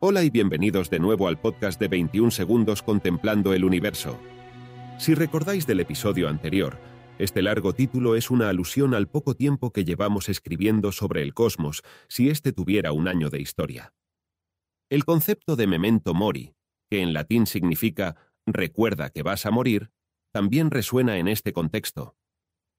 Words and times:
Hola 0.00 0.22
y 0.22 0.30
bienvenidos 0.30 0.90
de 0.90 1.00
nuevo 1.00 1.26
al 1.26 1.40
podcast 1.40 1.80
de 1.80 1.88
21 1.88 2.30
segundos 2.30 2.84
contemplando 2.84 3.52
el 3.52 3.64
universo. 3.64 4.16
Si 4.96 5.12
recordáis 5.12 5.66
del 5.66 5.80
episodio 5.80 6.28
anterior, 6.28 6.78
este 7.18 7.42
largo 7.42 7.72
título 7.72 8.14
es 8.14 8.30
una 8.30 8.48
alusión 8.48 8.94
al 8.94 9.08
poco 9.08 9.34
tiempo 9.34 9.72
que 9.72 9.84
llevamos 9.84 10.28
escribiendo 10.28 10.92
sobre 10.92 11.22
el 11.22 11.34
cosmos 11.34 11.82
si 12.06 12.30
éste 12.30 12.52
tuviera 12.52 12.92
un 12.92 13.08
año 13.08 13.28
de 13.28 13.40
historia. 13.40 13.92
El 14.88 15.04
concepto 15.04 15.56
de 15.56 15.66
memento 15.66 16.14
mori, 16.14 16.54
que 16.88 17.02
en 17.02 17.12
latín 17.12 17.48
significa 17.48 18.14
recuerda 18.46 19.10
que 19.10 19.24
vas 19.24 19.46
a 19.46 19.50
morir, 19.50 19.90
también 20.30 20.70
resuena 20.70 21.18
en 21.18 21.26
este 21.26 21.52
contexto. 21.52 22.16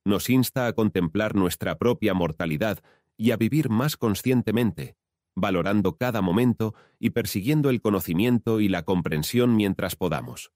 Nos 0.06 0.30
insta 0.30 0.68
a 0.68 0.74
contemplar 0.74 1.36
nuestra 1.36 1.78
propia 1.78 2.14
mortalidad 2.14 2.80
y 3.18 3.32
a 3.32 3.36
vivir 3.36 3.70
más 3.70 3.98
conscientemente, 3.98 4.96
valorando 5.36 5.98
cada 5.98 6.22
momento 6.22 6.74
y 7.00 7.12
persiguiendo 7.12 7.70
el 7.70 7.82
conocimiento 7.82 8.60
y 8.60 8.68
la 8.68 8.84
comprensión 8.84 9.56
mientras 9.56 9.96
podamos. 9.96 10.52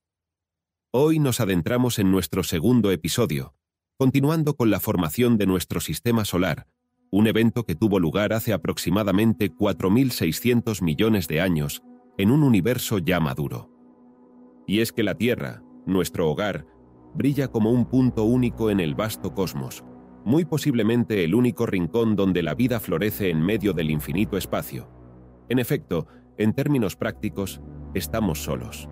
Hoy 0.92 1.20
nos 1.20 1.40
adentramos 1.40 2.00
en 2.00 2.12
nuestro 2.12 2.44
segundo 2.44 2.92
episodio, 2.92 3.56
continuando 3.98 4.56
con 4.56 4.70
la 4.70 4.80
formación 4.80 5.38
de 5.38 5.48
nuestro 5.48 5.80
sistema 5.80 6.26
solar, 6.26 6.68
un 7.12 7.28
evento 7.28 7.66
que 7.66 7.76
tuvo 7.76 8.00
lugar 8.00 8.34
hace 8.34 8.54
aproximadamente 8.54 9.52
4.600 9.52 10.82
millones 10.82 11.28
de 11.28 11.42
años 11.42 11.84
en 12.18 12.32
un 12.32 12.44
universo 12.44 12.98
ya 12.98 13.20
maduro. 13.20 13.70
Y 14.68 14.80
es 14.80 14.92
que 14.92 15.04
la 15.04 15.16
Tierra, 15.16 15.64
nuestro 15.86 16.30
hogar, 16.30 16.66
brilla 17.14 17.50
como 17.50 17.72
un 17.72 17.86
punto 17.86 18.24
único 18.24 18.70
en 18.70 18.80
el 18.80 18.96
vasto 18.96 19.34
cosmos, 19.34 19.84
muy 20.26 20.46
posiblemente 20.46 21.24
el 21.24 21.36
único 21.36 21.66
rincón 21.66 22.16
donde 22.16 22.44
la 22.44 22.56
vida 22.56 22.80
florece 22.80 23.30
en 23.30 23.42
medio 23.42 23.74
del 23.74 23.90
infinito 23.90 24.38
espacio. 24.38 24.90
En 25.50 25.60
efecto, 25.60 26.08
en 26.38 26.54
términos 26.54 26.96
prácticos, 26.96 27.62
estamos 27.94 28.44
solos. 28.44 28.90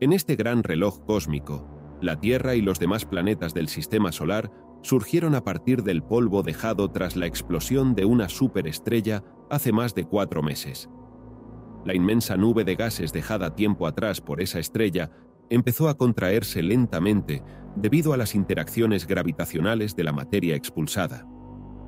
En 0.00 0.12
este 0.12 0.36
gran 0.36 0.62
reloj 0.62 1.04
cósmico, 1.04 1.98
la 2.00 2.20
Tierra 2.20 2.54
y 2.54 2.62
los 2.62 2.78
demás 2.78 3.06
planetas 3.06 3.54
del 3.54 3.68
Sistema 3.68 4.12
Solar 4.12 4.50
surgieron 4.82 5.34
a 5.34 5.42
partir 5.42 5.82
del 5.82 6.02
polvo 6.02 6.42
dejado 6.42 6.90
tras 6.90 7.16
la 7.16 7.26
explosión 7.26 7.94
de 7.94 8.04
una 8.04 8.28
superestrella 8.28 9.24
hace 9.50 9.72
más 9.72 9.94
de 9.94 10.04
cuatro 10.04 10.42
meses. 10.42 10.90
La 11.84 11.94
inmensa 11.94 12.36
nube 12.36 12.64
de 12.64 12.76
gases 12.76 13.12
dejada 13.12 13.54
tiempo 13.54 13.86
atrás 13.86 14.20
por 14.20 14.40
esa 14.40 14.58
estrella 14.58 15.10
empezó 15.50 15.88
a 15.88 15.96
contraerse 15.96 16.62
lentamente 16.62 17.42
debido 17.76 18.12
a 18.12 18.16
las 18.16 18.34
interacciones 18.34 19.06
gravitacionales 19.06 19.94
de 19.96 20.04
la 20.04 20.12
materia 20.12 20.56
expulsada. 20.56 21.26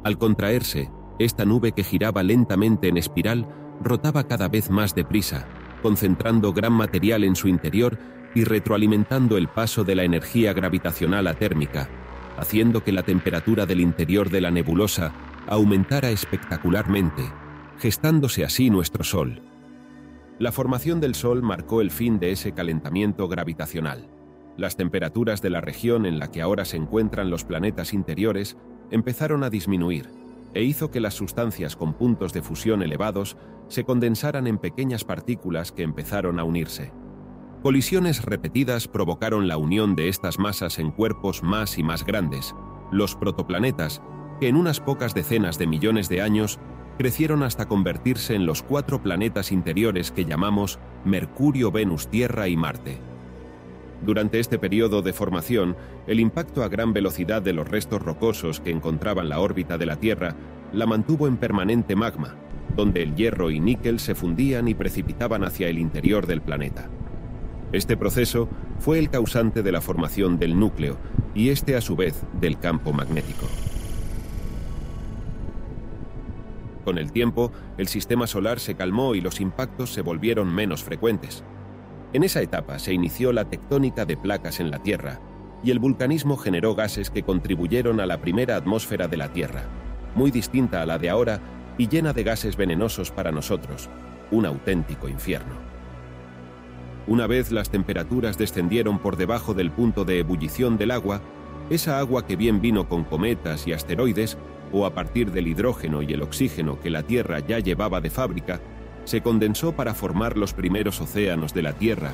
Al 0.04 0.18
contraerse, 0.18 0.90
esta 1.18 1.44
nube 1.44 1.72
que 1.72 1.82
giraba 1.82 2.22
lentamente 2.22 2.88
en 2.88 2.96
espiral 2.96 3.48
rotaba 3.82 4.24
cada 4.28 4.48
vez 4.48 4.70
más 4.70 4.94
deprisa, 4.94 5.46
concentrando 5.82 6.52
gran 6.52 6.72
material 6.72 7.24
en 7.24 7.36
su 7.36 7.48
interior 7.48 7.98
y 8.34 8.44
retroalimentando 8.44 9.36
el 9.36 9.48
paso 9.48 9.84
de 9.84 9.94
la 9.94 10.04
energía 10.04 10.52
gravitacional 10.52 11.26
atérmica, 11.26 11.88
haciendo 12.36 12.84
que 12.84 12.92
la 12.92 13.02
temperatura 13.02 13.66
del 13.66 13.80
interior 13.80 14.30
de 14.30 14.40
la 14.40 14.50
nebulosa 14.50 15.12
aumentara 15.48 16.10
espectacularmente, 16.10 17.22
gestándose 17.78 18.44
así 18.44 18.70
nuestro 18.70 19.02
Sol. 19.02 19.47
La 20.38 20.52
formación 20.52 21.00
del 21.00 21.16
Sol 21.16 21.42
marcó 21.42 21.80
el 21.80 21.90
fin 21.90 22.20
de 22.20 22.30
ese 22.30 22.52
calentamiento 22.52 23.26
gravitacional. 23.26 24.08
Las 24.56 24.76
temperaturas 24.76 25.42
de 25.42 25.50
la 25.50 25.60
región 25.60 26.06
en 26.06 26.20
la 26.20 26.30
que 26.30 26.42
ahora 26.42 26.64
se 26.64 26.76
encuentran 26.76 27.28
los 27.28 27.44
planetas 27.44 27.92
interiores 27.92 28.56
empezaron 28.92 29.42
a 29.42 29.50
disminuir 29.50 30.10
e 30.54 30.62
hizo 30.62 30.90
que 30.90 31.00
las 31.00 31.14
sustancias 31.14 31.74
con 31.74 31.92
puntos 31.92 32.32
de 32.32 32.42
fusión 32.42 32.82
elevados 32.82 33.36
se 33.66 33.84
condensaran 33.84 34.46
en 34.46 34.58
pequeñas 34.58 35.04
partículas 35.04 35.72
que 35.72 35.82
empezaron 35.82 36.38
a 36.38 36.44
unirse. 36.44 36.92
Colisiones 37.62 38.24
repetidas 38.24 38.86
provocaron 38.86 39.48
la 39.48 39.56
unión 39.56 39.96
de 39.96 40.08
estas 40.08 40.38
masas 40.38 40.78
en 40.78 40.92
cuerpos 40.92 41.42
más 41.42 41.78
y 41.78 41.82
más 41.82 42.06
grandes, 42.06 42.54
los 42.92 43.16
protoplanetas, 43.16 44.00
que 44.40 44.46
en 44.46 44.56
unas 44.56 44.80
pocas 44.80 45.14
decenas 45.14 45.58
de 45.58 45.66
millones 45.66 46.08
de 46.08 46.22
años 46.22 46.60
crecieron 46.98 47.44
hasta 47.44 47.66
convertirse 47.66 48.34
en 48.34 48.44
los 48.44 48.62
cuatro 48.64 49.00
planetas 49.00 49.52
interiores 49.52 50.10
que 50.10 50.24
llamamos 50.24 50.80
Mercurio, 51.04 51.70
Venus, 51.70 52.08
Tierra 52.08 52.48
y 52.48 52.56
Marte. 52.56 52.98
Durante 54.04 54.40
este 54.40 54.58
periodo 54.58 55.00
de 55.00 55.12
formación, 55.12 55.76
el 56.08 56.18
impacto 56.18 56.64
a 56.64 56.68
gran 56.68 56.92
velocidad 56.92 57.40
de 57.40 57.52
los 57.52 57.68
restos 57.68 58.02
rocosos 58.02 58.60
que 58.60 58.70
encontraban 58.70 59.28
la 59.28 59.38
órbita 59.38 59.78
de 59.78 59.86
la 59.86 59.96
Tierra 59.96 60.34
la 60.72 60.86
mantuvo 60.86 61.28
en 61.28 61.36
permanente 61.36 61.94
magma, 61.94 62.34
donde 62.76 63.02
el 63.02 63.14
hierro 63.14 63.50
y 63.50 63.60
níquel 63.60 64.00
se 64.00 64.16
fundían 64.16 64.66
y 64.66 64.74
precipitaban 64.74 65.44
hacia 65.44 65.68
el 65.68 65.78
interior 65.78 66.26
del 66.26 66.42
planeta. 66.42 66.90
Este 67.70 67.96
proceso 67.96 68.48
fue 68.80 68.98
el 68.98 69.08
causante 69.08 69.62
de 69.62 69.72
la 69.72 69.80
formación 69.80 70.38
del 70.38 70.58
núcleo 70.58 70.96
y 71.34 71.50
este 71.50 71.76
a 71.76 71.80
su 71.80 71.94
vez 71.94 72.24
del 72.40 72.58
campo 72.58 72.92
magnético. 72.92 73.46
Con 76.88 76.96
el 76.96 77.12
tiempo, 77.12 77.52
el 77.76 77.86
sistema 77.86 78.26
solar 78.26 78.60
se 78.60 78.74
calmó 78.74 79.14
y 79.14 79.20
los 79.20 79.42
impactos 79.42 79.92
se 79.92 80.00
volvieron 80.00 80.50
menos 80.54 80.82
frecuentes. 80.82 81.44
En 82.14 82.24
esa 82.24 82.40
etapa 82.40 82.78
se 82.78 82.94
inició 82.94 83.30
la 83.34 83.44
tectónica 83.44 84.06
de 84.06 84.16
placas 84.16 84.58
en 84.58 84.70
la 84.70 84.78
Tierra, 84.78 85.20
y 85.62 85.70
el 85.70 85.80
vulcanismo 85.80 86.38
generó 86.38 86.74
gases 86.74 87.10
que 87.10 87.24
contribuyeron 87.24 88.00
a 88.00 88.06
la 88.06 88.22
primera 88.22 88.56
atmósfera 88.56 89.06
de 89.06 89.18
la 89.18 89.30
Tierra, 89.34 89.64
muy 90.14 90.30
distinta 90.30 90.80
a 90.80 90.86
la 90.86 90.96
de 90.96 91.10
ahora 91.10 91.42
y 91.76 91.88
llena 91.88 92.14
de 92.14 92.22
gases 92.22 92.56
venenosos 92.56 93.10
para 93.10 93.32
nosotros, 93.32 93.90
un 94.30 94.46
auténtico 94.46 95.10
infierno. 95.10 95.56
Una 97.06 97.26
vez 97.26 97.52
las 97.52 97.68
temperaturas 97.68 98.38
descendieron 98.38 98.98
por 98.98 99.18
debajo 99.18 99.52
del 99.52 99.70
punto 99.72 100.06
de 100.06 100.20
ebullición 100.20 100.78
del 100.78 100.92
agua, 100.92 101.20
esa 101.68 101.98
agua 101.98 102.24
que 102.24 102.36
bien 102.36 102.62
vino 102.62 102.88
con 102.88 103.04
cometas 103.04 103.66
y 103.66 103.74
asteroides 103.74 104.38
o 104.72 104.86
a 104.86 104.94
partir 104.94 105.32
del 105.32 105.46
hidrógeno 105.46 106.02
y 106.02 106.12
el 106.12 106.22
oxígeno 106.22 106.80
que 106.80 106.90
la 106.90 107.02
Tierra 107.02 107.40
ya 107.40 107.58
llevaba 107.58 108.00
de 108.00 108.10
fábrica, 108.10 108.60
se 109.04 109.22
condensó 109.22 109.72
para 109.72 109.94
formar 109.94 110.36
los 110.36 110.52
primeros 110.52 111.00
océanos 111.00 111.54
de 111.54 111.62
la 111.62 111.72
Tierra, 111.72 112.12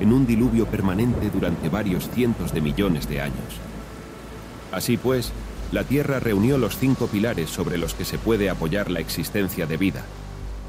en 0.00 0.12
un 0.12 0.26
diluvio 0.26 0.66
permanente 0.66 1.30
durante 1.30 1.68
varios 1.68 2.10
cientos 2.10 2.52
de 2.52 2.60
millones 2.60 3.08
de 3.08 3.20
años. 3.20 3.60
Así 4.72 4.96
pues, 4.96 5.32
la 5.70 5.84
Tierra 5.84 6.18
reunió 6.18 6.58
los 6.58 6.76
cinco 6.76 7.06
pilares 7.06 7.48
sobre 7.48 7.78
los 7.78 7.94
que 7.94 8.04
se 8.04 8.18
puede 8.18 8.50
apoyar 8.50 8.90
la 8.90 9.00
existencia 9.00 9.66
de 9.66 9.76
vida. 9.76 10.04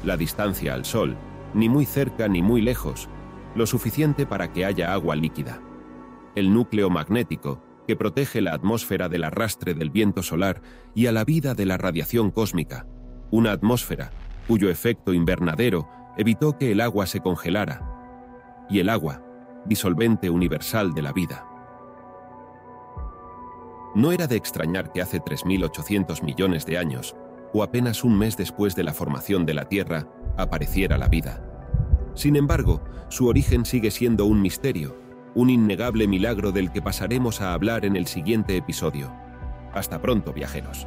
La 0.04 0.16
distancia 0.16 0.74
al 0.74 0.84
Sol, 0.84 1.16
ni 1.54 1.68
muy 1.68 1.86
cerca 1.86 2.28
ni 2.28 2.42
muy 2.42 2.60
lejos, 2.60 3.08
lo 3.54 3.66
suficiente 3.66 4.26
para 4.26 4.52
que 4.52 4.64
haya 4.64 4.92
agua 4.92 5.16
líquida. 5.16 5.60
El 6.34 6.52
núcleo 6.52 6.90
magnético, 6.90 7.60
que 7.86 7.96
protege 7.96 8.40
la 8.40 8.54
atmósfera 8.54 9.08
del 9.08 9.24
arrastre 9.24 9.74
del 9.74 9.90
viento 9.90 10.22
solar 10.22 10.62
y 10.94 11.06
a 11.06 11.12
la 11.12 11.24
vida 11.24 11.54
de 11.54 11.66
la 11.66 11.76
radiación 11.76 12.30
cósmica, 12.30 12.86
una 13.30 13.52
atmósfera 13.52 14.10
cuyo 14.46 14.70
efecto 14.70 15.12
invernadero 15.12 15.88
evitó 16.16 16.58
que 16.58 16.72
el 16.72 16.80
agua 16.80 17.06
se 17.06 17.20
congelara, 17.20 17.82
y 18.68 18.78
el 18.80 18.88
agua, 18.88 19.22
disolvente 19.66 20.30
universal 20.30 20.94
de 20.94 21.02
la 21.02 21.12
vida. 21.12 21.46
No 23.94 24.12
era 24.12 24.26
de 24.26 24.36
extrañar 24.36 24.92
que 24.92 25.02
hace 25.02 25.20
3.800 25.20 26.22
millones 26.22 26.66
de 26.66 26.78
años, 26.78 27.16
o 27.52 27.62
apenas 27.62 28.02
un 28.04 28.18
mes 28.18 28.36
después 28.36 28.74
de 28.74 28.82
la 28.82 28.92
formación 28.92 29.46
de 29.46 29.54
la 29.54 29.66
Tierra, 29.66 30.08
apareciera 30.36 30.98
la 30.98 31.08
vida. 31.08 31.40
Sin 32.14 32.36
embargo, 32.36 32.82
su 33.08 33.28
origen 33.28 33.64
sigue 33.64 33.90
siendo 33.90 34.26
un 34.26 34.42
misterio, 34.42 34.96
un 35.34 35.50
innegable 35.50 36.06
milagro 36.06 36.52
del 36.52 36.70
que 36.70 36.82
pasaremos 36.82 37.40
a 37.40 37.54
hablar 37.54 37.84
en 37.84 37.96
el 37.96 38.06
siguiente 38.06 38.56
episodio. 38.56 39.12
Hasta 39.72 40.00
pronto, 40.00 40.32
viajeros. 40.32 40.86